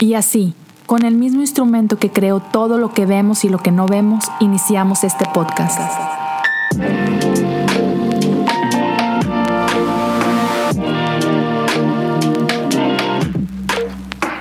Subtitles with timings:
[0.00, 0.54] Y así,
[0.86, 4.26] con el mismo instrumento que creó todo lo que vemos y lo que no vemos,
[4.38, 5.80] iniciamos este podcast.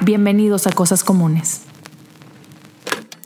[0.02, 1.64] Bienvenidos a Cosas Comunes.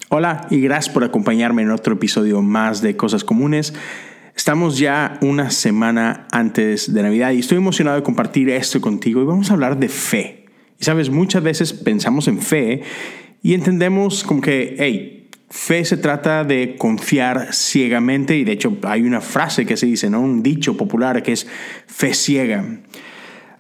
[0.08, 3.74] Hola y gracias por acompañarme en otro episodio más de Cosas Comunes.
[4.38, 9.26] Estamos ya una semana antes de Navidad y estoy emocionado de compartir esto contigo y
[9.26, 10.41] vamos a hablar de fe.
[10.82, 12.82] Sabes, muchas veces pensamos en fe
[13.44, 19.04] y entendemos como que, hey, fe se trata de confiar ciegamente y de hecho hay
[19.04, 20.22] una frase que se dice, ¿no?
[20.22, 21.46] Un dicho popular que es
[21.86, 22.80] fe ciega.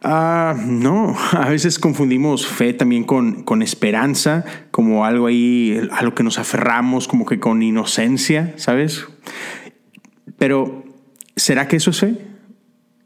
[0.01, 6.15] Ah, no, a veces confundimos fe también con, con esperanza, como algo ahí a lo
[6.15, 9.05] que nos aferramos, como que con inocencia, ¿sabes?
[10.39, 10.85] Pero,
[11.35, 12.30] ¿será que eso es fe?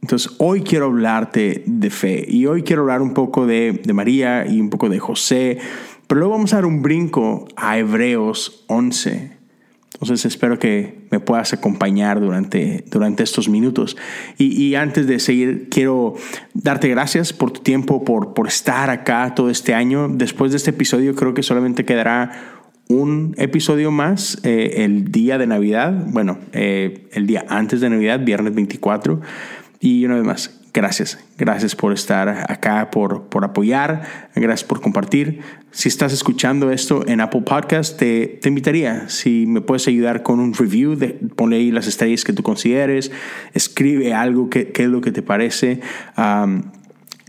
[0.06, 4.46] Entonces, hoy quiero hablarte de fe y hoy quiero hablar un poco de, de María
[4.46, 5.58] y un poco de José,
[6.06, 9.32] pero luego vamos a dar un brinco a Hebreos 11.
[9.94, 13.98] Entonces espero que me puedas acompañar durante, durante estos minutos.
[14.38, 16.14] Y, antes de seguir, quiero
[16.54, 20.08] darte gracias por tu tiempo, por, por estar acá todo este año.
[20.08, 25.48] Después de este episodio creo que solamente quedará un episodio más eh, el día de
[25.48, 29.22] Navidad, bueno, eh, el día antes de Navidad, viernes 24.
[29.86, 31.20] Y una vez más, gracias.
[31.38, 34.02] Gracias por estar acá, por, por apoyar,
[34.34, 35.42] gracias por compartir.
[35.70, 40.40] Si estás escuchando esto en Apple Podcast, te, te invitaría, si me puedes ayudar con
[40.40, 41.20] un review, de,
[41.52, 43.12] ahí las estrellas que tú consideres,
[43.54, 45.82] escribe algo, qué, es lo que te parece.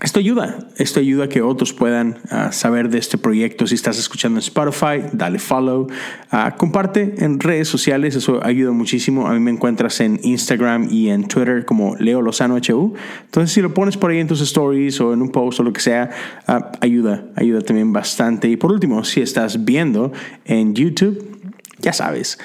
[0.02, 3.66] Esto ayuda, esto ayuda a que otros puedan ah, saber de este proyecto.
[3.66, 5.86] Si estás escuchando en Spotify, dale follow,
[6.30, 9.26] ah, comparte en redes sociales, eso ayuda muchísimo.
[9.26, 12.92] A mí me encuentras en Instagram y en Twitter como Leo Lozano HU.
[13.24, 15.72] Entonces, si lo pones por ahí en tus stories o en un post o lo
[15.72, 16.10] que sea,
[16.46, 18.50] ah, ayuda, ayuda también bastante.
[18.50, 20.12] Y por último, si estás viendo
[20.44, 21.38] en YouTube,
[21.78, 22.38] ya sabes,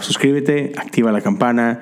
[0.00, 1.80] suscríbete, activa la campana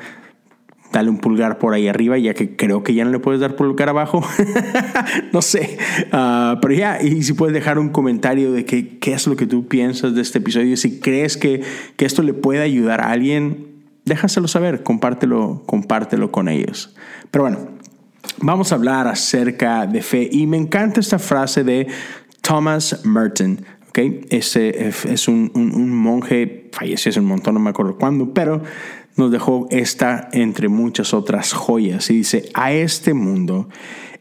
[0.96, 3.54] dale un pulgar por ahí arriba, ya que creo que ya no le puedes dar
[3.54, 4.24] pulgar abajo.
[5.32, 5.76] no sé.
[6.10, 9.46] Ah, pero ya, y si puedes dejar un comentario de qué, qué es lo que
[9.46, 11.60] tú piensas de este episodio, si crees que,
[11.96, 13.66] que esto le puede ayudar a alguien,
[14.06, 16.96] déjaselo saber, compártelo, compártelo con ellos.
[17.30, 17.58] Pero bueno,
[18.38, 20.26] vamos a hablar acerca de fe.
[20.32, 21.88] Y me encanta esta frase de
[22.40, 23.60] Thomas Merton.
[23.90, 24.22] Okay.
[24.30, 28.62] Ese es un, un, un monje, falleció hace un montón, no me acuerdo cuándo, pero
[29.16, 32.10] nos dejó esta entre muchas otras joyas.
[32.10, 33.68] Y dice, a este mundo,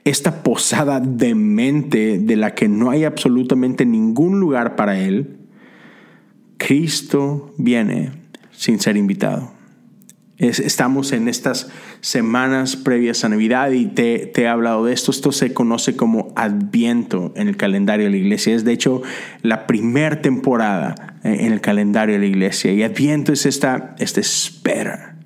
[0.03, 5.37] esta posada demente de la que no hay absolutamente ningún lugar para él,
[6.57, 8.11] Cristo viene
[8.51, 9.54] sin ser invitado
[10.37, 11.69] estamos en estas
[12.01, 15.11] semanas previas a Navidad y te, he hablado de esto.
[15.11, 18.53] Esto se conoce como Adviento en el calendario de la iglesia.
[18.53, 19.01] Es de hecho
[19.41, 22.73] la primera temporada eh, en el calendario de la iglesia.
[22.73, 25.17] Y Adviento es esta, esta espera.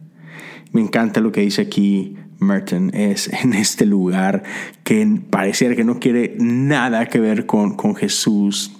[0.71, 2.91] Me encanta lo que dice aquí Merton.
[2.93, 4.43] Es en este lugar
[4.83, 8.75] que pareciera que no quiere nada que ver con, con Jesús.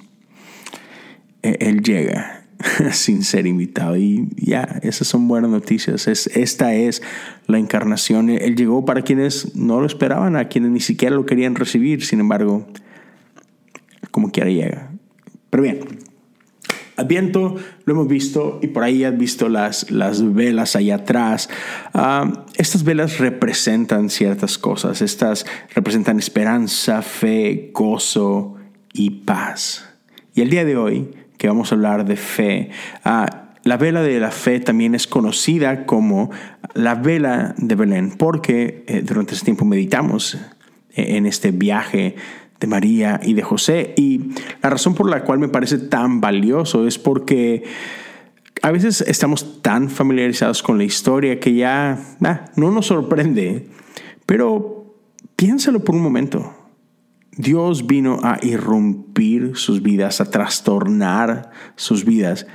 [1.41, 2.38] E, él llega
[2.91, 3.97] sin ser invitado.
[3.97, 6.07] Y ya, esas son buenas noticias.
[6.07, 7.01] Es, esta es
[7.47, 8.29] la encarnación.
[8.29, 12.03] Él llegó para quienes no lo esperaban, a quienes ni siquiera lo querían recibir.
[12.05, 12.67] Sin embargo,
[14.11, 14.91] como quiera llega.
[15.49, 15.79] Pero bien,
[16.99, 17.55] Adviento
[17.85, 21.49] lo hemos visto y por ahí has visto las, las velas allá atrás.
[21.93, 25.01] Ah, estas velas representan ciertas cosas.
[25.01, 28.55] Estas representan esperanza, fe, gozo
[28.91, 29.87] y paz.
[30.35, 31.07] Y el día de hoy
[31.39, 32.69] que vamos a hablar de fe.
[33.03, 36.29] Ah, la vela de la fe también es conocida como
[36.75, 42.15] la vela de Belén, porque eh, durante ese tiempo meditamos eh, en este viaje
[42.59, 43.93] de María y de José.
[43.97, 47.63] Y la razón por la cual me parece tan valioso es porque
[48.61, 51.99] a veces estamos tan familiarizados con la historia que ya
[52.55, 53.67] no nos sorprende.
[54.25, 54.93] Pero
[55.37, 56.58] piénsalo por un momento.
[57.39, 62.45] Dios vino a irrumpir sus vidas, a trastornar sus vidas.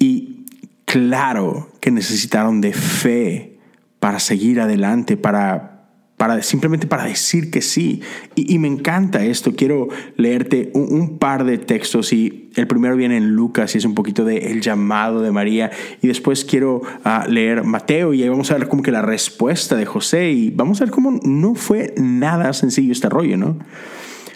[0.00, 0.46] Y
[0.84, 3.60] claro que necesitaron de fe
[4.00, 5.70] para seguir adelante, para
[6.16, 8.02] para, simplemente para decir que sí.
[8.34, 9.54] Y, me encanta esto.
[9.54, 13.94] Quiero leerte un, par de textos y el primero viene en Lucas y es un
[13.94, 15.70] poquito de el llamado de María.
[16.02, 19.76] Y después quiero ah, leer Mateo y ahí vamos a ver como que la respuesta
[19.76, 23.56] de José y vamos a ver cómo no fue nada sencillo este rollo, ¿no?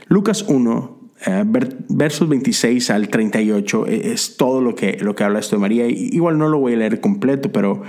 [0.07, 1.45] Lucas 1, eh,
[1.89, 5.87] versos 26 al 38 e, es todo lo que, lo que habla esto de María.
[5.87, 7.83] Igual no lo voy a leer completo, pero,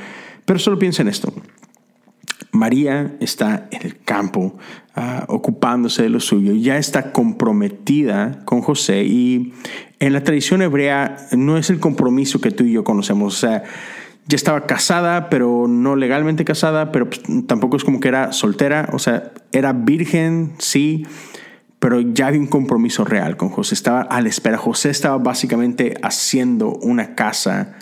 [0.45, 1.33] pero solo piensa en esto.
[2.51, 4.57] María está en el campo
[4.95, 9.53] ah, ocupándose de lo suyo, ya está comprometida con José y
[9.99, 13.63] en la tradición hebrea no es el compromiso que tú y yo conocemos, o sea,
[14.27, 18.89] ya estaba casada, pero no legalmente casada, pero pues, tampoco es como que era soltera,
[18.91, 21.05] o sea, era virgen, sí,
[21.85, 25.93] pero ya había un compromiso real con José, estaba a la espera, José estaba básicamente
[26.01, 27.77] haciendo una casa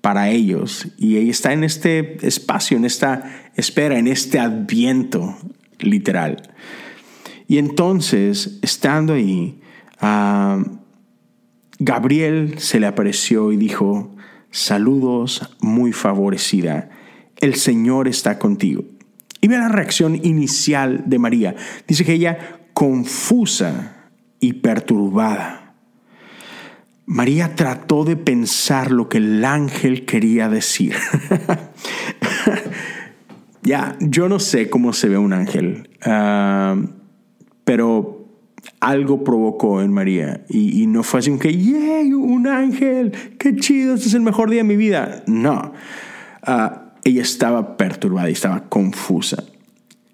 [0.00, 0.86] para ellos.
[0.96, 5.36] Y ella está en este espacio, en esta espera, en este adviento
[5.80, 6.48] literal.
[7.48, 9.60] Y entonces, estando ahí,
[9.98, 10.62] a
[11.80, 14.14] Gabriel se le apareció y dijo,
[14.52, 16.88] saludos muy favorecida,
[17.40, 18.84] el Señor está contigo.
[19.40, 21.56] Y ve la reacción inicial de María.
[21.88, 24.08] Dice que ella confusa
[24.40, 25.74] y perturbada
[27.04, 30.94] María trató de pensar lo que el ángel quería decir.
[33.62, 36.74] ya, yo no sé cómo se ve un ángel, ah,
[37.64, 38.26] pero
[38.80, 42.14] algo provocó en María y, no fue así que, ¡yay!
[42.14, 45.22] Un ángel, qué chido, este es el mejor día de mi vida.
[45.26, 45.74] No,
[46.44, 49.44] ah, ella estaba perturbada y estaba confusa.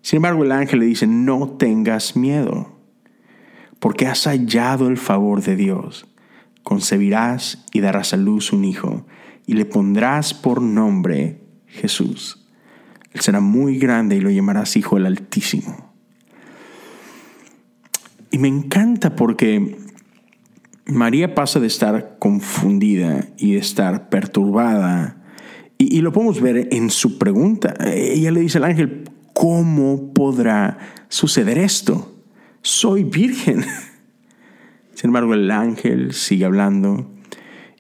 [0.07, 2.79] Sin embargo, el ángel le dice, no tengas miedo,
[3.81, 6.07] porque has hallado el favor de Dios
[6.63, 9.05] concebirás y darás a luz un hijo,
[9.49, 12.47] y le pondrás por nombre Jesús.
[13.11, 15.93] Él será muy grande y lo llamarás Hijo del Altísimo.
[18.31, 19.77] Y me encanta porque
[20.85, 25.21] María pasa de estar confundida y de estar perturbada,
[25.79, 27.75] y, y lo podemos ver en su pregunta.
[27.93, 29.06] Ella le dice al ángel,
[29.37, 30.79] ¿cómo podrá
[31.11, 32.17] suceder esto?
[32.63, 33.67] Soy virgen.
[34.95, 37.11] Sin embargo, el ángel sigue hablando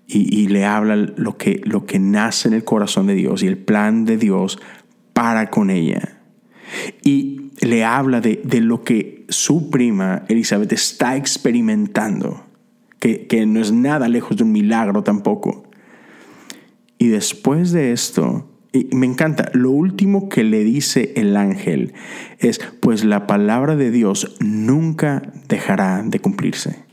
[0.07, 3.57] y, le habla lo que, lo que nace en el corazón de Dios y el
[3.57, 4.59] plan de Dios
[5.15, 6.21] para con ella.
[7.03, 12.45] Y le habla de, lo que su prima Elizabeth está experimentando,
[12.99, 15.71] que, que no es nada lejos de un milagro tampoco.
[16.99, 21.95] Y después de esto, y me encanta, lo último que le dice el ángel
[22.39, 26.85] es, pues la palabra de Dios nunca dejará de cumplirse.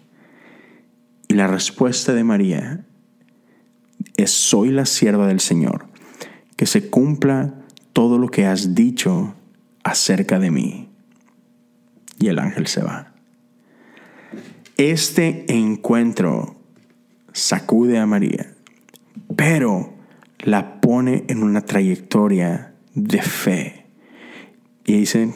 [1.27, 2.85] Y la respuesta de María
[4.15, 5.87] es, soy la sierva del Señor,
[6.55, 7.53] que se cumpla
[7.91, 9.35] todo lo que has dicho
[9.83, 10.89] acerca de mí.
[12.17, 13.13] Y el ángel se va.
[14.77, 16.55] Este encuentro
[17.33, 18.55] sacude a María,
[19.35, 19.92] pero
[20.43, 23.85] la pone en una trayectoria de fe.
[24.85, 25.33] Y dice,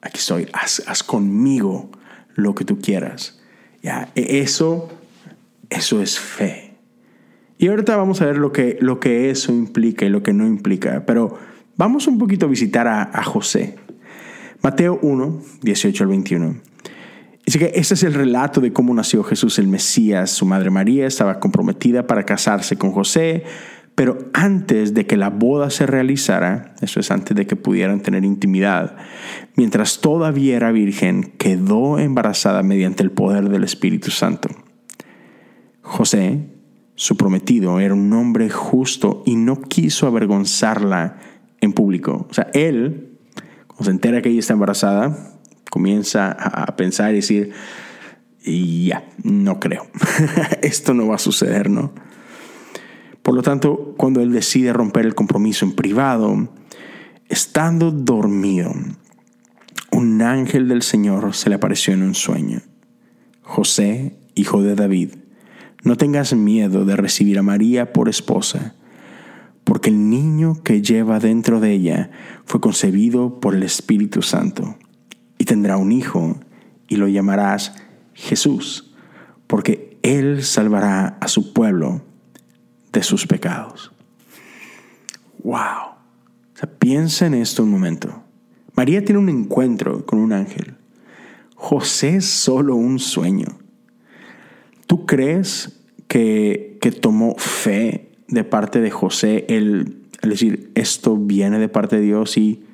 [0.00, 1.90] aquí estoy, haz, haz conmigo
[2.34, 3.40] lo que tú quieras.
[3.82, 4.88] Ya, e, eso,
[5.68, 6.74] eso es fe.
[7.58, 10.46] Y ahorita vamos a ver lo que, lo que eso implica y lo que no
[10.46, 11.04] implica.
[11.04, 11.38] Pero
[11.76, 13.76] vamos un poquito a visitar a, a José.
[14.62, 16.60] Mateo 1, 18 al 21.
[17.44, 20.30] Dice que ese es el relato de cómo nació Jesús el Mesías.
[20.30, 23.44] Su madre María estaba comprometida para casarse con José,
[24.00, 28.24] pero antes de que la boda se realizara, eso es antes de que pudieran tener
[28.24, 28.96] intimidad,
[29.56, 34.48] mientras todavía era virgen, quedó embarazada mediante el poder del Espíritu Santo.
[35.82, 36.46] José,
[36.94, 41.18] su prometido, era un hombre justo y no quiso avergonzarla
[41.60, 42.26] en público.
[42.30, 43.18] O sea, él,
[43.66, 45.36] cuando se entera que ella está embarazada,
[45.70, 47.52] comienza a pensar y decir,
[48.42, 49.88] ya, no creo,
[50.62, 51.92] esto no va a suceder, ¿no?
[53.30, 56.48] Por lo tanto, cuando él decide romper el compromiso en privado,
[57.28, 58.72] estando dormido,
[59.92, 62.60] un ángel del Señor se le apareció en un sueño.
[63.42, 65.10] José, hijo de David,
[65.84, 68.74] no tengas miedo de recibir a María por esposa,
[69.62, 72.10] porque el niño que lleva dentro de ella
[72.46, 74.76] fue concebido por el Espíritu Santo,
[75.38, 76.40] y tendrá un hijo,
[76.88, 77.76] y lo llamarás
[78.12, 78.92] Jesús,
[79.46, 82.09] porque él salvará a su pueblo
[82.92, 83.92] de sus pecados.
[85.42, 85.94] ¡Wow!
[86.54, 88.22] O sea, piensa en esto un momento.
[88.74, 90.74] María tiene un encuentro con un ángel.
[91.54, 93.58] José es solo un sueño.
[94.86, 101.58] ¿Tú crees que, que tomó fe de parte de José el, el decir, esto viene
[101.58, 102.64] de parte de Dios y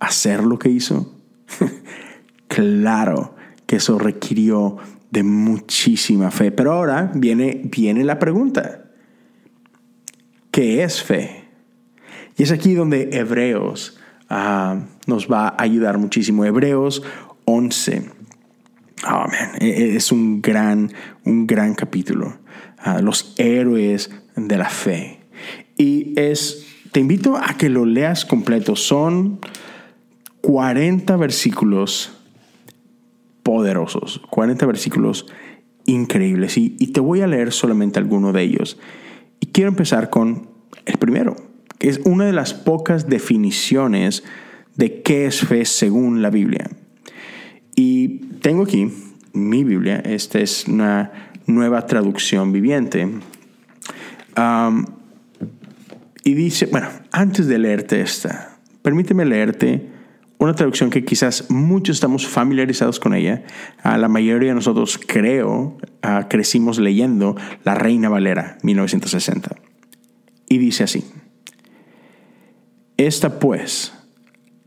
[0.00, 1.14] hacer lo que hizo?
[2.48, 3.34] claro
[3.66, 4.76] que eso requirió
[5.10, 6.50] de muchísima fe.
[6.52, 8.81] Pero ahora viene, viene la pregunta.
[10.52, 11.44] ¿Qué es fe?
[12.36, 16.44] Y es aquí donde Hebreos ah, nos va a ayudar muchísimo.
[16.44, 17.02] Hebreos
[17.46, 18.10] 11.
[19.10, 19.26] Oh,
[19.58, 20.92] e, e, es un gran,
[21.24, 22.38] un gran capítulo.
[22.78, 25.20] Ah, los héroes de la fe.
[25.76, 28.76] Y es te invito a que lo leas completo.
[28.76, 29.40] Son
[30.42, 32.12] 40 versículos
[33.42, 35.26] poderosos, 40 versículos
[35.86, 36.58] increíbles.
[36.58, 38.78] Y, y, te voy a leer solamente alguno de ellos.
[39.42, 40.46] Y quiero empezar con
[40.86, 41.34] el primero,
[41.78, 44.22] que es una de las pocas definiciones
[44.76, 46.70] de qué es fe según la Biblia.
[47.74, 48.92] Y tengo aquí
[49.32, 53.08] mi Biblia, esta es una nueva traducción viviente.
[56.22, 59.90] y dice, bueno, antes de leerte esta, permíteme leerte
[60.42, 63.44] una traducción que quizás muchos estamos familiarizados con ella.
[63.82, 69.56] a la mayoría de nosotros, creo, ah, crecimos leyendo La Reina Valera, 1960.
[70.48, 71.04] Y dice así,
[72.96, 73.92] esta pues,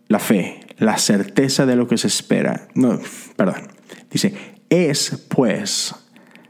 [0.08, 3.00] la fe, la certeza de lo que se espera, no,
[3.36, 3.68] perdón,
[4.10, 4.34] dice,
[4.70, 5.94] es pues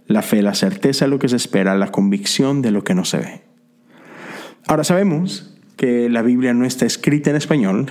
[0.08, 3.06] la fe, la certeza de lo que se espera, la convicción de lo que no
[3.06, 3.42] se ve.
[4.68, 7.88] Ahora sabemos que la Biblia no está escrita en español,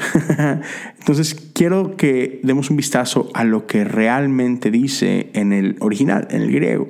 [0.99, 6.43] entonces quiero que demos un vistazo a lo que realmente dice en el original, en
[6.43, 6.89] el griego.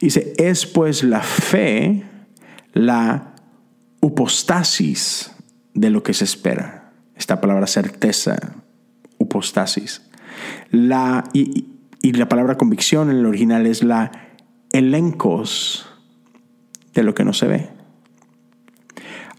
[0.00, 2.04] Dice, es pues la fe,
[2.72, 3.34] la
[4.00, 5.32] upostasis
[5.74, 6.92] de lo que se espera.
[7.16, 8.36] Esta palabra certeza,
[9.18, 10.02] upostasis.
[10.70, 11.66] La, y,
[12.00, 14.12] y la palabra convicción en el original es la
[14.72, 15.86] elencos
[16.94, 17.77] de lo que no se ve.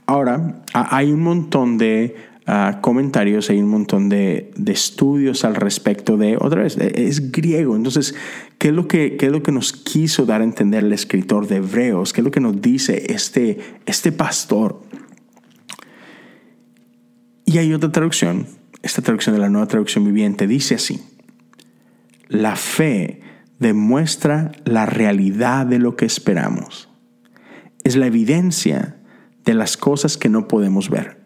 [0.10, 2.16] Ahora, hay un montón de
[2.48, 7.76] ah, comentarios, hay un montón de, estudios al respecto de, otra vez, es griego.
[7.76, 8.16] Entonces,
[8.58, 11.48] ¿qué es, lo que, ¿qué es lo que nos quiso dar a entender el escritor
[11.48, 12.12] de Hebreos?
[12.12, 14.82] ¿Qué es lo que nos dice este, este pastor?
[17.46, 18.48] Y hay otra traducción,
[18.82, 21.02] esta traducción de la nueva traducción viviente, dice así.
[22.30, 23.22] La fe
[23.60, 26.90] demuestra la realidad de lo que esperamos.
[27.84, 28.96] Es la evidencia
[29.46, 31.18] de las cosas que no podemos ver.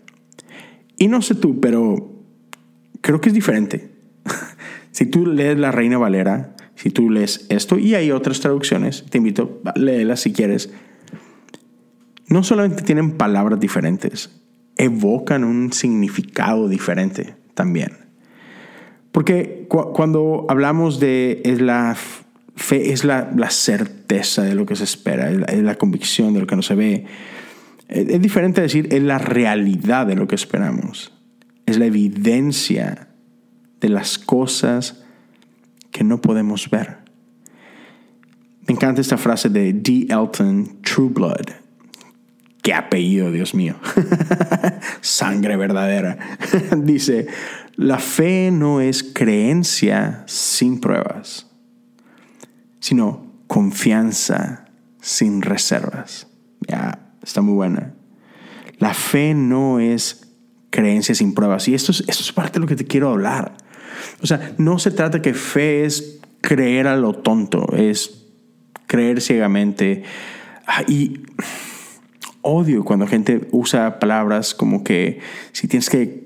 [0.97, 2.13] Y no sé tú, pero
[3.01, 3.91] creo que es diferente.
[4.91, 9.17] si tú lees La Reina Valera, si tú lees esto, y hay otras traducciones, te
[9.17, 10.71] invito a leerlas si quieres.
[12.27, 14.41] No solamente tienen palabras diferentes,
[14.77, 18.03] evocan un significado diferente también.
[19.11, 21.95] Porque cuando hablamos de es la
[22.55, 26.55] fe, es la, certeza de lo que se espera, es la, convicción de lo que
[26.55, 27.05] no se ve.
[27.87, 31.13] Es, diferente decir es la realidad de lo que esperamos,
[31.65, 33.09] es la evidencia
[33.79, 35.03] de las cosas
[35.91, 36.97] que no podemos ver.
[38.67, 40.07] Me encanta esta frase de D.
[40.09, 41.49] Elton Trueblood.
[42.61, 43.75] Qué apellido, Dios mío.
[45.01, 46.17] Sangre verdadera.
[46.77, 47.27] Dice,
[47.75, 51.51] la fe no es creencia sin pruebas,
[52.79, 54.65] sino confianza
[55.01, 56.27] sin reservas.
[56.65, 57.93] Ya, está muy buena.
[58.79, 60.35] La fe no es
[60.69, 61.67] creencia sin pruebas.
[61.67, 63.55] Y esto es, esto es parte de lo que te quiero hablar.
[64.21, 68.25] O sea, no se trata que fe es creer a lo tonto, es
[68.87, 70.03] creer ciegamente.
[70.67, 71.21] Ah, y
[72.41, 75.19] odio cuando gente usa palabras como que
[75.53, 76.25] si tienes que eh,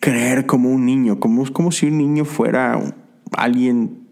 [0.00, 2.80] creer como un niño, como, como si un niño fuera
[3.32, 4.03] alguien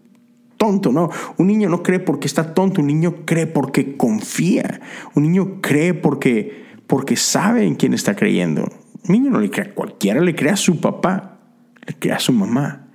[0.63, 1.09] tonto, no.
[1.35, 4.79] Un niño no cree porque está tonto, un niño cree porque confía,
[5.13, 8.63] un niño cree porque, porque sabe en quién está creyendo.
[9.09, 11.41] Un niño no le cree a cualquiera, le cree a su papá,
[11.85, 12.87] le cree a su mamá,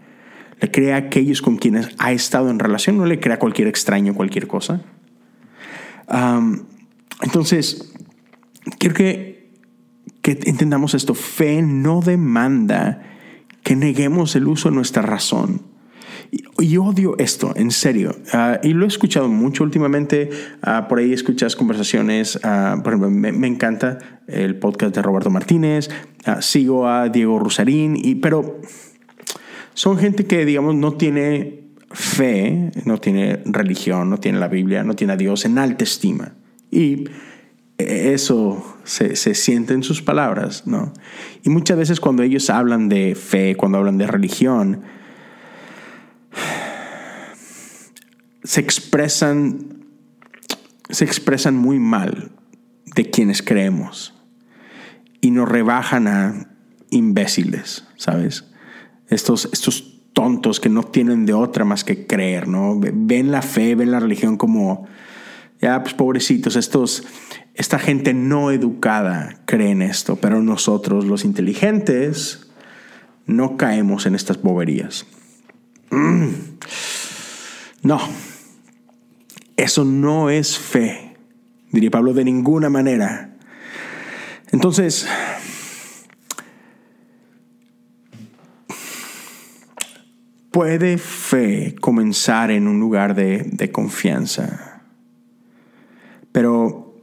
[0.58, 3.68] le cree a aquellos con quienes ha estado en relación, no le cree a cualquier
[3.68, 4.80] extraño, cualquier cosa.
[7.22, 7.92] entonces,
[8.78, 9.52] quiero que,
[10.22, 11.12] que entendamos esto.
[11.12, 13.02] Fe no demanda
[13.62, 15.77] que neguemos el uso de nuestra razón.
[16.30, 18.14] Y, odio esto, en serio.
[18.32, 20.30] Ah, y lo he escuchado mucho últimamente.
[20.62, 22.38] Ah, por ahí escuchas conversaciones.
[22.42, 25.88] Ah, por ejemplo, me, encanta el podcast de Roberto Martínez.
[26.40, 27.96] sigo a Diego Rusarín.
[27.96, 28.60] Y, pero
[29.74, 34.94] son gente que, digamos, no tiene fe, no tiene religión, no tiene la Biblia, no
[34.94, 36.34] tiene a Dios en alta estima.
[36.70, 37.04] Y
[37.78, 40.92] eso se, siente en sus palabras, ¿no?
[41.44, 44.82] Y muchas veces cuando ellos hablan de fe, cuando hablan de religión,
[48.48, 49.84] se expresan,
[50.88, 52.30] se expresan muy mal
[52.94, 54.14] de quienes creemos
[55.20, 56.48] y nos rebajan a
[56.88, 58.46] imbéciles, ¿sabes?
[59.08, 62.80] Estos, estos tontos que no tienen de otra más que creer, ¿no?
[62.80, 64.88] Ven la fe, ven la religión como,
[65.60, 67.06] ya, pues pobrecitos, estos
[67.52, 72.48] esta gente no educada cree en esto, pero nosotros los inteligentes
[73.26, 75.04] no caemos en estas boberías.
[77.80, 78.00] No,
[79.58, 81.16] eso no es fe,
[81.72, 83.34] diría Pablo, de ninguna manera.
[84.52, 85.06] Entonces,
[90.52, 94.84] puede fe comenzar en un lugar de, confianza,
[96.30, 97.02] pero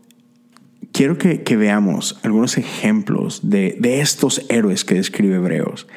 [0.93, 5.87] quiero que, veamos algunos ejemplos de, de, estos héroes que describe Hebreos.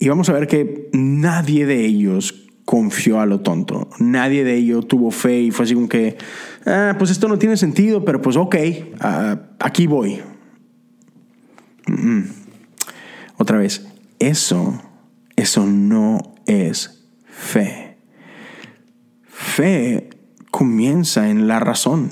[0.00, 2.41] Y vamos a ver que nadie de ellos
[2.72, 3.90] confió a lo tonto.
[3.98, 6.16] Nadie de ellos tuvo fe y fue así como que,
[6.64, 8.56] ah, pues esto no tiene sentido, pero pues ok,
[8.98, 10.22] ah, aquí voy.
[13.36, 13.86] Otra vez,
[14.18, 14.80] eso,
[15.36, 17.98] eso no es fe.
[19.26, 20.08] Fe
[20.50, 22.10] comienza en la razón.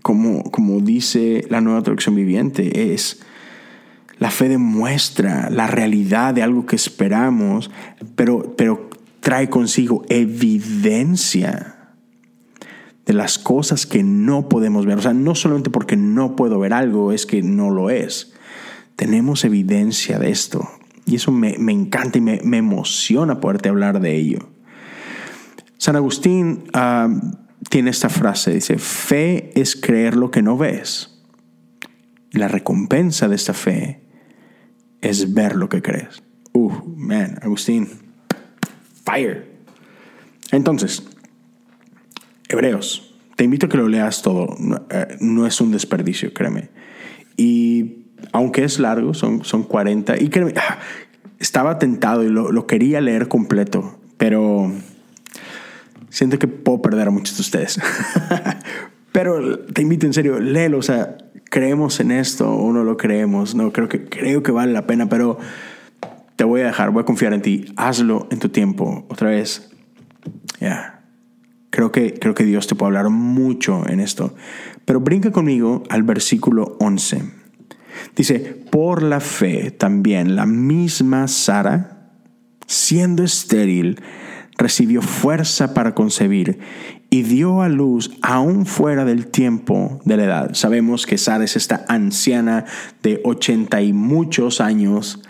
[0.00, 3.22] Como, como dice la nueva traducción viviente, es
[4.18, 7.70] la fe demuestra la realidad de algo que esperamos,
[8.16, 8.88] pero, pero
[9.22, 11.94] trae consigo evidencia
[13.06, 14.98] de las cosas que no podemos ver.
[14.98, 18.34] O sea, no solamente porque no puedo ver algo es que no lo es.
[18.96, 20.68] Tenemos evidencia de esto.
[21.06, 24.50] Y eso me, encanta y me, emociona poderte hablar de ello.
[25.78, 27.08] San Agustín ah,
[27.70, 31.22] tiene esta frase, dice, fe es creer lo que no ves.
[32.32, 34.02] La recompensa de esta fe
[35.00, 36.22] es ver lo que crees.
[36.52, 37.88] Uh, man, Agustín,
[39.04, 39.50] Fire.
[40.50, 41.02] Entonces,
[42.48, 44.54] Hebreos, te invito a que lo leas todo.
[44.58, 46.68] No, eh, es un desperdicio, créeme.
[47.36, 50.20] Y aunque es largo, son, son 40.
[50.20, 50.78] Y créeme, ah,
[51.38, 54.70] estaba tentado y lo, quería leer completo, pero
[56.08, 57.80] siento que puedo perder a muchos de ustedes.
[59.12, 60.78] pero te invito en serio, léelo.
[60.78, 61.16] O sea,
[61.50, 63.54] creemos en esto o no lo creemos.
[63.54, 65.38] No, creo que, creo que vale la pena, pero
[66.36, 69.06] te voy a dejar, voy a confiar en ti, hazlo en tu tiempo.
[69.08, 69.70] Otra vez,
[70.60, 71.04] ya.
[71.70, 74.34] Creo que, creo que Dios te puede hablar mucho en esto.
[74.84, 77.22] Pero brinca conmigo al versículo 11.
[78.14, 78.38] Dice,
[78.70, 82.10] por la fe también la misma Sara,
[82.66, 84.00] siendo estéril,
[84.58, 86.58] recibió fuerza para concebir
[87.10, 90.54] y dio a luz aún fuera del tiempo de la edad.
[90.54, 92.64] Sabemos que Sara es esta anciana
[93.02, 95.22] de ochenta y muchos años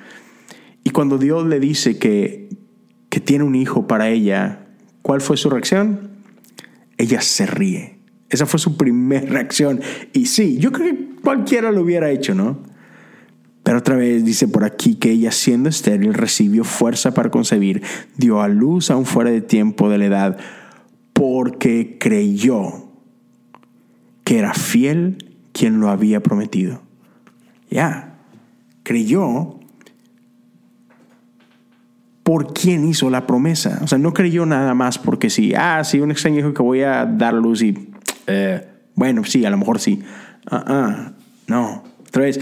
[0.84, 2.48] y cuando Dios le dice que,
[3.08, 4.66] que tiene un hijo para ella,
[5.02, 6.10] ¿cuál fue su reacción?
[6.98, 7.98] Ella se ríe.
[8.30, 9.80] Esa fue su primera reacción.
[10.12, 12.58] Y sí, yo creo que cualquiera lo hubiera hecho, ¿no?
[13.62, 17.82] Pero otra vez dice por aquí que ella siendo estéril recibió fuerza para concebir,
[18.16, 20.38] dio a luz aún fuera de tiempo de la edad,
[21.12, 22.88] porque creyó
[24.24, 26.82] que era fiel quien lo había prometido.
[27.70, 28.18] Ya,
[28.82, 29.60] creyó
[32.22, 33.80] por quién hizo la promesa.
[33.82, 36.82] O sea, no creyó nada más porque sí, ah, sí, un extraño dijo que voy
[36.82, 37.90] a dar luz y,
[38.26, 40.02] eh, bueno, sí, a lo mejor sí.
[40.50, 41.12] Ah, ah,
[41.46, 41.84] no.
[42.06, 42.40] Otra vez,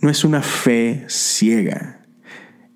[0.00, 2.01] no es una fe ciega.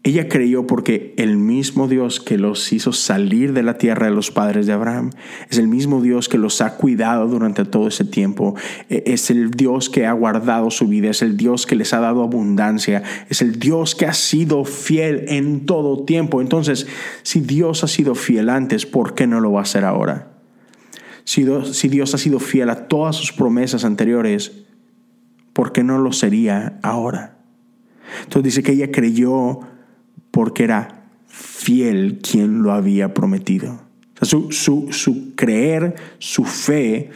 [0.06, 4.30] Ella creyó porque el mismo Dios que los hizo salir de la tierra de los
[4.30, 5.10] padres de Abraham
[5.50, 8.54] es el mismo Dios que los ha cuidado durante todo ese tiempo.
[8.88, 11.98] E, es el Dios que ha guardado su vida, es el Dios que les ha
[11.98, 16.40] dado abundancia, es el Dios que ha sido fiel en todo tiempo.
[16.40, 16.86] Entonces,
[17.24, 20.38] si Dios ha sido fiel antes, ¿por qué no lo va a hacer ahora?
[21.24, 24.66] Si Dios, si Dios ha sido fiel a todas sus promesas anteriores,
[25.52, 27.38] ¿por qué no lo sería ahora?
[28.22, 29.62] Entonces dice que ella creyó
[30.36, 33.80] porque era fiel quien lo había prometido.
[34.20, 37.08] su, su, creer, su fe,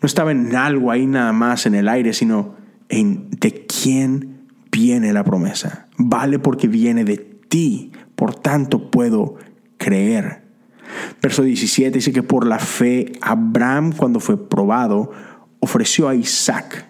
[0.00, 2.54] no estaba en algo ahí nada más en el aire, sino
[2.88, 5.88] en de quién viene la promesa.
[5.96, 9.34] Vale porque viene de ti, por tanto puedo
[9.76, 10.44] creer.
[11.20, 15.10] Verso 17 dice que por la fe Abraham cuando fue probado
[15.58, 16.86] ofreció a Isaac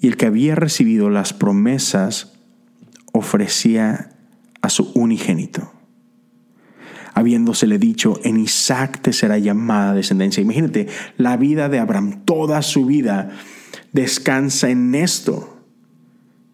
[0.00, 2.32] y el que había recibido las promesas
[3.12, 4.13] ofrecía
[4.64, 5.70] a su unigénito,
[7.12, 10.40] habiéndosele dicho, en Isaac te será llamada descendencia.
[10.40, 13.30] Imagínate, la vida de Abraham, toda su vida
[13.92, 15.62] descansa en esto,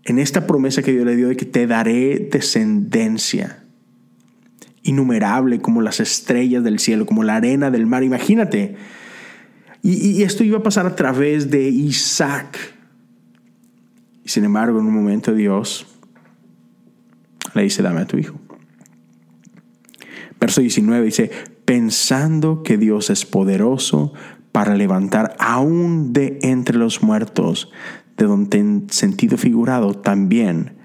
[0.05, 3.62] en esta promesa que Dios le dio de que te daré descendencia,
[4.83, 8.03] innumerable como las estrellas del cielo, como la arena del mar.
[8.03, 8.77] Imagínate.
[9.83, 12.59] Y, esto iba a pasar a través de Isaac.
[14.25, 15.89] Sin embargo, en un momento Dios
[17.62, 18.40] dice, dame a tu hijo.
[20.40, 21.31] Verso 19 dice,
[21.64, 24.12] pensando que Dios es poderoso
[24.53, 27.70] para levantar aún de entre los muertos,
[28.16, 30.77] de donde en sentido figurado también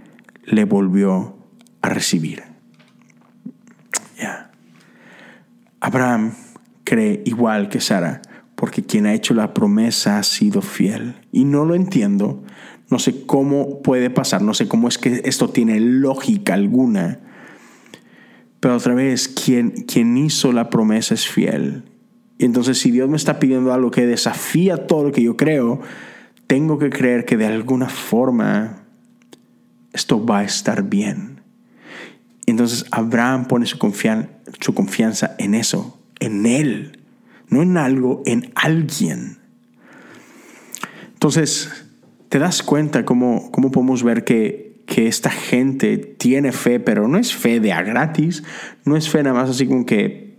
[0.44, 1.38] le volvió
[1.82, 2.44] a recibir.
[4.18, 4.52] Ya.
[5.80, 6.34] Abraham
[6.84, 8.22] cree igual que Sara,
[8.56, 11.16] porque quien ha hecho la promesa ha sido fiel.
[11.32, 12.44] Y no lo entiendo,
[12.90, 17.20] no sé cómo puede pasar, no sé cómo es que esto tiene lógica alguna.
[18.60, 21.84] Pero otra vez, quien, quien hizo la promesa es fiel.
[22.38, 25.82] Y entonces si Dios me está pidiendo algo que desafía todo lo que yo creo,
[26.48, 28.84] tengo que creer que de alguna forma
[29.94, 31.42] esto va a estar bien.
[32.46, 33.78] Entonces Abraham pone su,
[34.60, 37.00] su confianza en eso, en Él,
[37.50, 39.40] no en algo, en alguien.
[41.14, 41.85] Entonces,
[42.36, 47.18] te das cuenta cómo, cómo podemos ver que, que esta gente tiene fe, pero no
[47.18, 48.44] es fe de a gratis,
[48.84, 50.38] no es fe nada más así como que,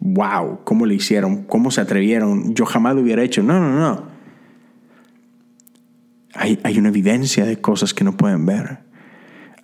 [0.00, 1.42] wow, ¿cómo le hicieron?
[1.42, 2.54] ¿Cómo se atrevieron?
[2.54, 3.42] Yo jamás lo hubiera hecho.
[3.42, 4.06] No, no, no.
[6.32, 8.78] Hay, hay una evidencia de cosas que no pueden ver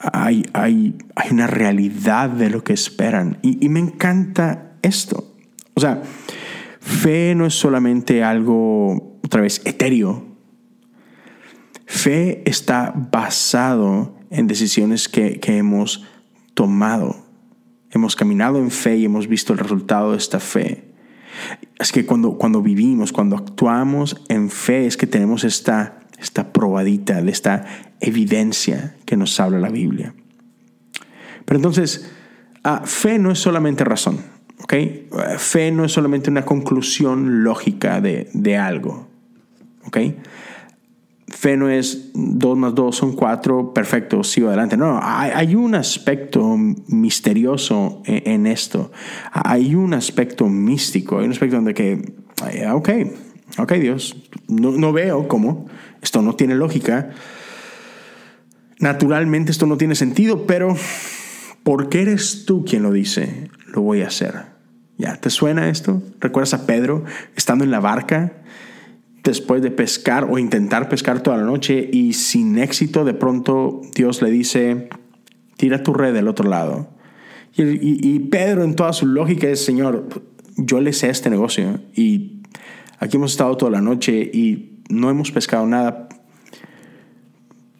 [0.00, 3.38] hay, hay, hay una realidad de lo que esperan.
[3.40, 5.34] Y, y me encanta esto.
[5.72, 6.02] O sea,
[6.78, 10.29] fe no es solamente algo, otra vez, etéreo.
[11.90, 16.06] Fe está basado en decisiones que, que, hemos
[16.54, 17.26] tomado.
[17.90, 20.92] Hemos caminado en fe y hemos visto el resultado de esta fe.
[21.78, 27.22] Es que cuando, cuando vivimos, cuando actuamos en fe, es que tenemos esta esta probadita,
[27.22, 27.64] de esta
[28.00, 30.14] evidencia que nos habla la Biblia.
[31.44, 32.10] Pero entonces,
[32.62, 34.18] ah, fe no es solamente razón,
[34.62, 34.74] ¿ok?
[35.38, 39.08] Fe no es solamente una conclusión lógica de, de algo,
[39.86, 39.98] ¿ok?
[41.30, 44.76] Fe no es dos más dos son cuatro, perfecto, sigo adelante.
[44.76, 48.90] No, hay, un aspecto misterioso en, en, esto.
[49.32, 52.14] Hay un aspecto místico, hay un aspecto donde que,
[52.72, 52.90] ok,
[53.58, 54.16] ok Dios,
[54.48, 55.66] no, no veo cómo,
[56.02, 57.10] esto no tiene lógica.
[58.80, 60.76] Naturalmente esto no tiene sentido, pero
[61.62, 64.50] porque eres tú quien lo dice, lo voy a hacer.
[64.98, 65.16] ¿Ya?
[65.16, 66.02] ¿Te suena esto?
[66.18, 68.32] ¿Recuerdas a Pedro estando en la barca
[69.22, 74.22] después de pescar o intentar pescar toda la noche y sin éxito de pronto Dios
[74.22, 74.88] le dice,
[75.56, 76.88] tira tu red del otro lado?
[77.56, 80.08] Y, Pedro en toda su lógica es, Señor,
[80.56, 82.42] yo le sé este negocio y
[82.98, 86.08] aquí hemos estado toda la noche y no hemos pescado nada,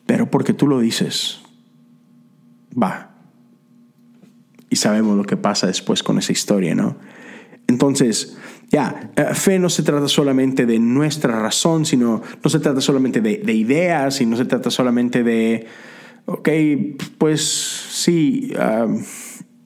[0.06, 1.40] pero porque tú lo dices,
[2.70, 3.14] va.
[4.68, 6.96] Y sabemos lo que pasa después con esa historia, ¿no?
[7.66, 8.36] Entonces,
[8.70, 13.20] ya, eh, fe no se trata solamente de nuestra razón, sino no se trata solamente
[13.20, 15.66] de, de ideas y no se trata solamente de,
[16.26, 16.48] ok,
[17.18, 18.52] pues sí.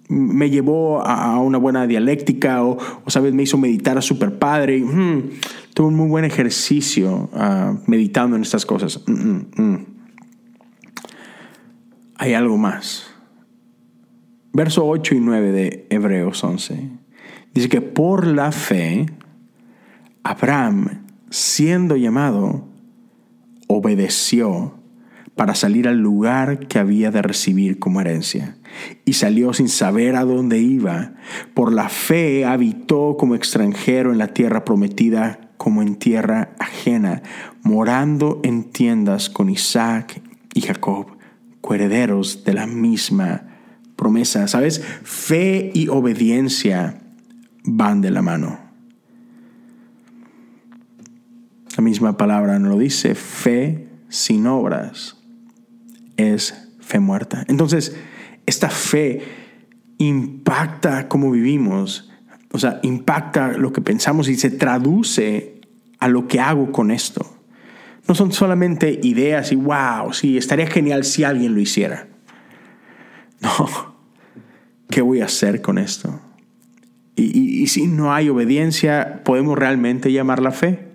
[0.07, 4.79] Me llevó a una buena dialéctica o, sabes, me hizo meditar a super padre.
[4.81, 5.31] Mm,
[5.73, 9.03] tuve un muy buen ejercicio uh, meditando en estas cosas.
[9.07, 9.87] Mm, mm, mm,
[12.17, 13.11] Hay algo más.
[14.53, 17.04] Verso 8 y 9 de Hebreos 11.
[17.55, 19.07] Dice que por la fe,
[20.25, 22.67] Abraham, siendo llamado,
[23.69, 24.75] obedeció
[25.37, 28.57] para salir al lugar que había de recibir como herencia.
[29.05, 31.13] Y salió sin saber a dónde iba.
[31.55, 37.23] Por la fe habitó como extranjero en la tierra prometida, como en tierra ajena,
[37.63, 40.21] morando en tiendas con Isaac
[40.55, 41.07] y Jacob,
[41.61, 43.45] coherederos de la misma
[43.95, 44.49] promesa.
[44.49, 44.81] ¿Sabes?
[45.03, 47.01] Fe y obediencia
[47.65, 48.59] van de la mano.
[51.77, 55.17] La misma palabra nos lo dice, fe sin obras
[56.17, 57.45] es fe muerta.
[57.49, 57.97] Entonces,
[58.47, 59.23] esta fe
[59.99, 62.11] impacta cómo vivimos,
[62.53, 65.61] o sea, impacta lo que pensamos y se traduce
[65.99, 67.39] a lo que hago con esto.
[68.07, 72.09] No son solamente ideas y wow, sí, estaría genial si alguien lo hiciera.
[73.41, 73.95] No,
[74.89, 76.19] ¿qué voy a hacer con esto?
[77.17, 80.89] Y, si no hay obediencia, ¿podemos realmente llamarla fe?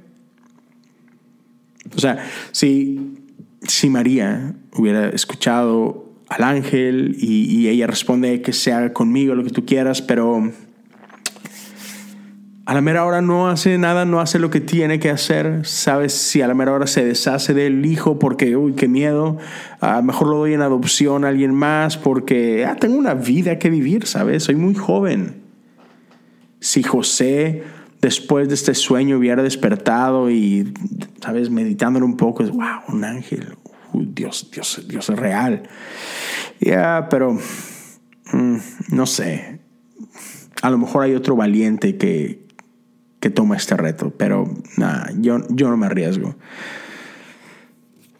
[1.95, 3.19] O sea, si
[3.67, 9.65] si María hubiera escuchado al ángel y, ella responde que sea conmigo lo que tú
[9.65, 10.51] quieras, pero
[12.65, 15.65] a la mera hora no hace nada, no hace lo que tiene que hacer.
[15.65, 19.37] Sabes si a la mera hora se deshace del hijo porque, uy, qué miedo.
[19.81, 23.71] a mejor lo doy en adopción a alguien más porque ah, tengo una vida que
[23.71, 24.43] vivir, ¿sabes?
[24.43, 25.48] Soy muy joven.
[26.59, 27.63] Si José
[28.01, 30.73] después de este sueño hubiera despertado y,
[31.21, 31.49] ¿sabes?
[31.49, 33.57] Meditándolo un poco, es, wow, un ángel,
[33.93, 35.63] Dios, Dios, Dios es real.
[36.59, 37.37] Ya, pero,
[38.31, 38.57] mm,
[38.91, 39.59] no sé,
[40.61, 42.45] a lo mejor hay otro valiente que,
[43.19, 46.35] que toma este reto, pero nada, yo, yo no me arriesgo.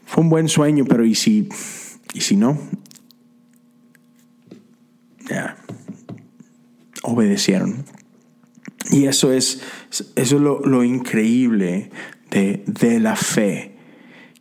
[0.06, 1.48] Fue un buen sueño, pero ¿y si,
[2.14, 2.58] y si no?
[5.30, 5.56] Ya,
[7.04, 7.86] obedecieron.
[8.90, 9.62] Y eso es,
[10.16, 11.92] eso lo, increíble
[12.32, 13.78] de, de, la fe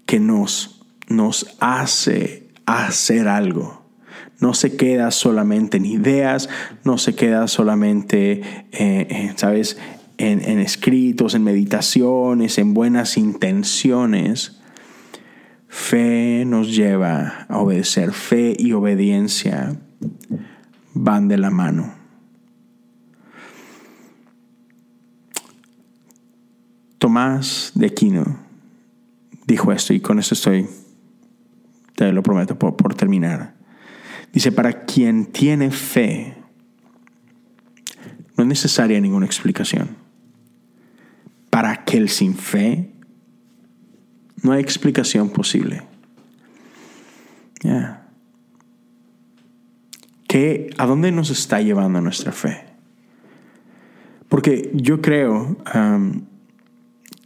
[0.06, 3.82] que nos nos hace hacer algo.
[4.40, 6.48] No se queda solamente en ideas,
[6.84, 9.78] no se queda solamente, eh, ¿sabes?,
[10.20, 14.60] en escritos, en meditaciones, en buenas intenciones.
[15.68, 18.12] Fe nos lleva a obedecer.
[18.12, 19.76] Fe y obediencia
[20.92, 21.97] van de la mano.
[26.98, 28.48] Tomás de Aquino
[29.48, 30.66] dijo esto y con eso estoy,
[31.96, 33.54] te lo prometo, por, terminar.
[34.32, 36.36] Dice, para quien tiene fe,
[38.36, 39.96] no es necesaria ninguna explicación.
[41.48, 42.90] Para aquel sin fe,
[44.42, 45.82] no hay explicación posible.
[50.28, 52.66] ¿Qué, ¿A dónde nos está llevando nuestra fe?
[54.28, 55.56] Porque yo creo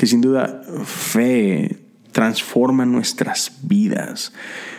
[0.02, 1.78] que sin duda fe
[2.10, 4.32] transforma nuestras vidas.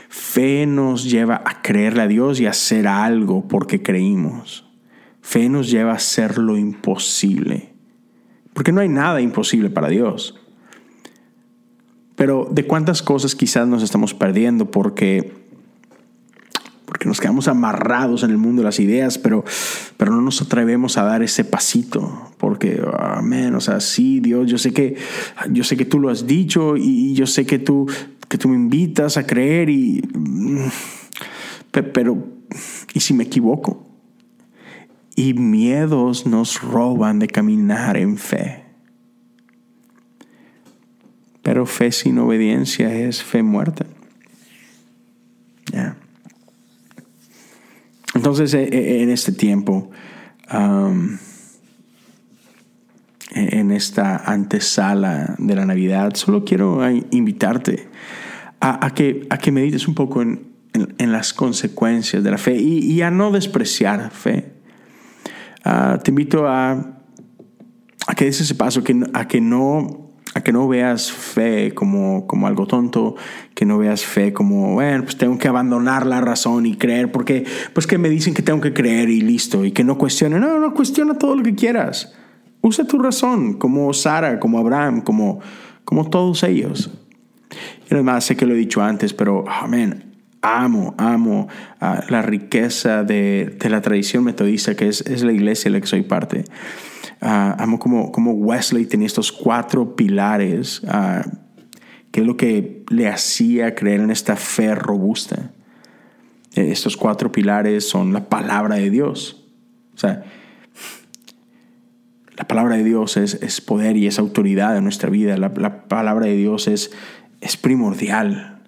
[0.10, 4.70] Fe nos lleva a creerle a Dios y a hacer algo porque creímos.
[5.22, 7.74] Fe nos lleva a hacer lo imposible.
[8.54, 10.38] Porque no hay nada imposible para Dios.
[12.18, 15.43] Pero de cuántas cosas quizás nos estamos perdiendo porque
[17.04, 19.44] porque nos quedamos amarrados en el mundo de las ideas, pero,
[19.98, 24.58] pero no nos atrevemos a dar ese pasito, porque, amén, o sea, sí, Dios, yo
[24.58, 24.96] sé que,
[25.52, 27.88] yo sé que tú lo has dicho y yo sé que tú,
[28.30, 30.60] que tú me invitas a creer y, mm,
[31.92, 32.26] pero,
[32.94, 33.86] ¿y si me equivoco?
[35.18, 38.64] Y miedos nos roban de caminar en fe.
[41.42, 43.86] Pero fe sin obediencia es fe muerta.
[48.24, 49.92] Entonces, eh, eh, en este tiempo,
[53.32, 56.80] en esta antesala de la Navidad, solo quiero
[57.12, 57.90] invitarte
[58.62, 60.54] a, que, a que medites un poco en,
[61.00, 64.54] las consecuencias de la fe y, a no despreciar fe.
[65.66, 66.94] Ah, te invito a,
[68.08, 70.03] a que des ese paso, que, a que no
[70.34, 73.16] a que no veas fe como, como algo tonto,
[73.54, 77.46] que no veas fe como, bueno, pues tengo que abandonar la razón y creer, porque
[77.74, 80.60] pues que me dicen que tengo que creer y listo, y que no cuestione, no,
[80.60, 82.14] no, cuestiona todo lo que quieras.
[82.62, 85.40] Usa tu razón, como Sara, como Abraham, como,
[85.84, 86.90] como todos ellos.
[87.90, 91.48] Y además, sé que lo he dicho antes, pero, amén, amo, amo
[91.80, 95.82] ah, la riqueza de, de, la tradición metodista, que es, es la iglesia de la
[95.82, 96.46] que soy parte.
[97.26, 101.22] Ah, amo como, como, Wesley tenía estos cuatro pilares, uh,
[102.12, 105.54] que es lo que le hacía creer en esta fe robusta.
[106.54, 109.42] Eh, estos cuatro pilares son la palabra de Dios.
[109.96, 110.26] O sea,
[112.36, 115.38] la palabra de Dios es, es poder y es autoridad en nuestra vida.
[115.38, 116.92] La, la palabra de Dios es,
[117.40, 118.60] es primordial,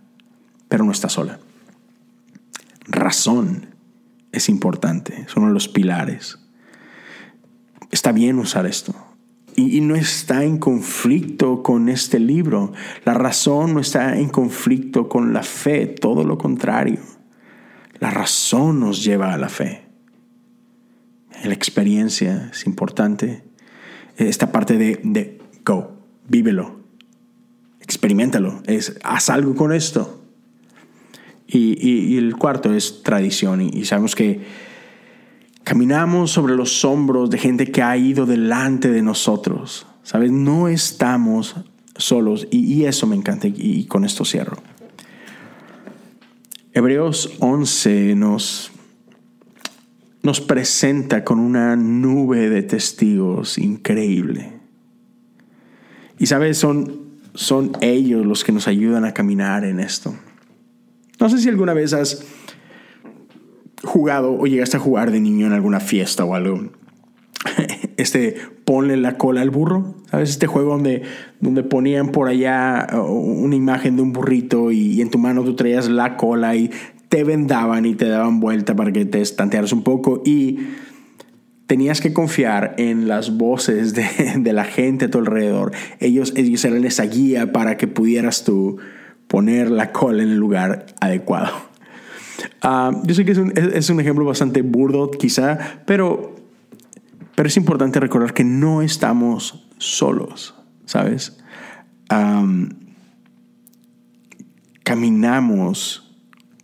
[0.70, 1.40] pero no está sola.
[2.88, 3.66] Razón
[4.32, 6.40] es importante, son los pilares
[7.96, 8.94] está bien usar esto.
[9.56, 12.74] Y, no está en conflicto con este libro.
[13.06, 17.00] La razón no está en conflicto con la fe, todo lo contrario.
[18.00, 19.86] La razón nos lleva a la fe.
[21.46, 23.44] La experiencia es importante.
[24.18, 25.94] Esta parte de, de go,
[26.28, 26.82] vívelo,
[27.80, 28.62] experimentalo,
[29.04, 30.22] haz algo con esto.
[31.48, 33.62] Y, el cuarto es tradición.
[33.62, 34.42] y sabemos que
[35.66, 39.88] Caminamos sobre los hombros de gente que ha ido delante de nosotros.
[40.04, 40.32] ¿Sabes?
[40.32, 41.56] No estamos
[41.98, 44.58] solos y, eso me encanta y, con esto cierro.
[46.72, 48.72] Hebreos 11 nos,
[50.22, 54.60] nos presenta con una nube de testigos increíble.
[56.20, 60.16] Y sabes, son, son ellos los que nos ayudan a caminar en esto.
[61.20, 62.24] No sé si alguna vez has
[63.86, 66.72] jugado o llegaste a jugar de niño en alguna fiesta o algo.
[67.98, 69.96] Este, ponle la cola al burro.
[70.12, 70.32] ¿Sabes?
[70.32, 71.04] Este juego donde,
[71.40, 75.88] donde ponían por allá una imagen de un burrito y, en tu mano tú traías
[75.88, 76.72] la cola y
[77.08, 80.60] te vendaban y te daban vuelta para que te estantearas un poco y
[81.68, 84.06] tenías que confiar en las voces de,
[84.38, 85.72] de, la gente a tu alrededor.
[86.02, 88.78] Ellos, ellos eran esa guía para que pudieras tú
[89.28, 91.75] poner la cola en el lugar adecuado.
[92.62, 96.36] Ah, yo sé que es un, es un, ejemplo bastante burdo quizá, pero,
[97.36, 100.56] pero es importante recordar que no estamos solos,
[100.86, 101.38] ¿sabes?
[104.84, 106.06] caminamos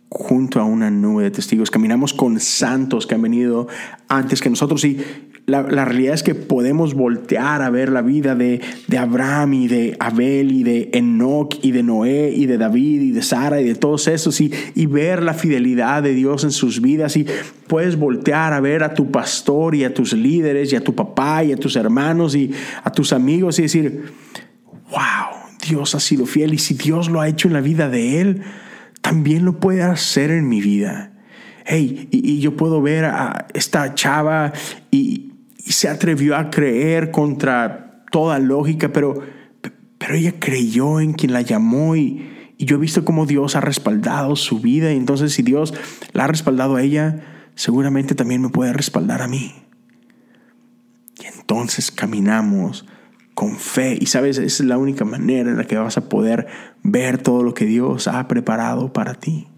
[0.08, 3.66] junto a una nube de testigos, caminamos con santos que han venido
[4.08, 5.04] antes que nosotros y
[5.46, 9.96] la, realidad es que podemos voltear a ver la vida de, de, Abraham y de
[9.98, 13.74] Abel y de Enoch y de Noé y de David y de Sara y de
[13.74, 17.26] todos esos y, y ver la fidelidad de Dios en sus vidas y
[17.66, 21.42] puedes voltear a ver a tu pastor y a tus líderes y a tu papá
[21.42, 22.52] y a tus hermanos y
[22.84, 24.12] a tus amigos y decir,
[24.90, 28.20] wow, Dios ha sido fiel y si Dios lo ha hecho en la vida de
[28.20, 28.42] él,
[29.00, 31.08] también lo puede hacer en mi vida.
[31.64, 34.52] Hey, y, yo puedo ver a esta chava
[34.90, 35.31] y,
[35.70, 39.14] se atrevió a creer contra toda lógica, pero,
[39.98, 43.60] pero ella creyó en quien la llamó y, y yo he visto cómo Dios ha
[43.60, 44.92] respaldado su vida.
[44.92, 45.72] Y entonces si Dios
[46.12, 49.54] la ha respaldado a ella, seguramente también me puede respaldar a mí.
[51.22, 52.86] Y entonces caminamos
[53.34, 53.96] con fe.
[54.00, 56.46] Y sabes, esa es la única manera en la que vas a poder
[56.82, 59.48] ver todo lo que Dios ha preparado para ti.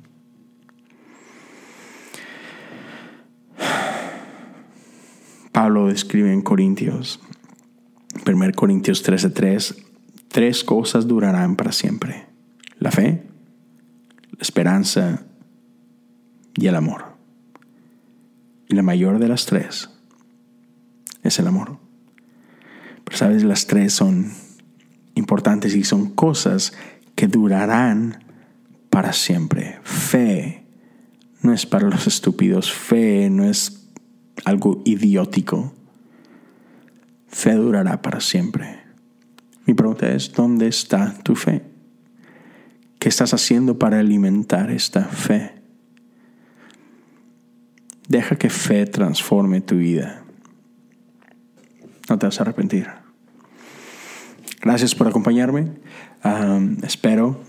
[5.74, 7.18] Pablo describe en Corintios,
[8.24, 9.74] 1 Corintios 13:3,
[10.28, 12.26] tres cosas durarán para siempre.
[12.78, 13.24] La fe,
[14.30, 15.24] la esperanza
[16.54, 17.16] y el amor.
[18.68, 19.90] Y la mayor de las tres
[21.24, 21.78] es el amor.
[23.02, 24.30] Pero sabes, las tres son
[25.16, 26.72] importantes y son cosas
[27.16, 28.22] que durarán
[28.90, 29.80] para siempre.
[29.82, 30.66] Fe
[31.42, 33.83] no es para los estúpidos, fe no es
[34.44, 35.72] algo idiótico.
[37.28, 38.80] Fe durará para siempre.
[39.66, 41.62] Mi pregunta es, ¿dónde está tu fe?
[42.98, 45.54] ¿Qué estás haciendo para alimentar esta fe?
[48.08, 50.22] Deja que fe transforme tu vida.
[52.08, 52.88] No te vas a arrepentir.
[54.60, 55.72] Gracias por acompañarme.
[56.82, 57.40] espero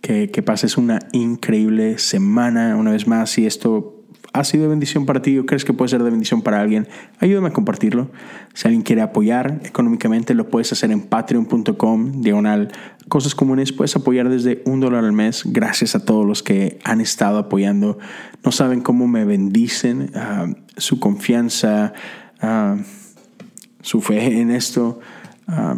[0.00, 3.30] que, que, pases una increíble semana una vez más.
[3.30, 3.99] Si esto
[4.32, 6.86] ha sido de bendición para ti o crees que puede ser de bendición para alguien,
[7.18, 8.10] ayúdame a compartirlo.
[8.54, 12.70] Si alguien quiere apoyar económicamente, lo puedes hacer en patreon.com, diagonal
[13.08, 13.72] cosas comunes.
[13.72, 15.42] Puedes apoyar desde un dólar al mes.
[15.46, 17.98] Gracias a todos los que han estado apoyando.
[18.44, 21.92] No saben cómo me bendicen ah, su confianza,
[22.40, 22.76] ah,
[23.82, 25.00] su fe en esto.
[25.48, 25.74] Ah,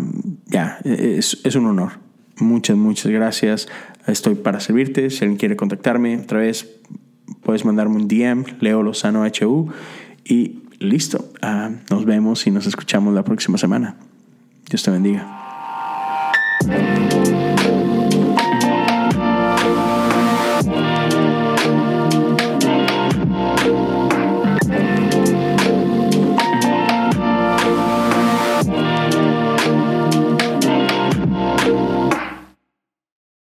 [0.47, 1.93] ya, es, es un honor.
[2.39, 3.69] Muchas, muchas gracias.
[4.07, 5.09] Estoy para servirte.
[5.11, 6.81] Si alguien quiere contactarme otra vez,
[7.43, 9.69] puedes mandarme un DM, Leo Lozano HU,
[10.25, 11.25] y listo.
[11.41, 13.97] Ah, nos vemos y nos escuchamos la próxima semana.
[14.69, 15.39] Dios te bendiga.